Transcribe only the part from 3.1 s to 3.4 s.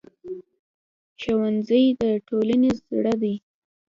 دی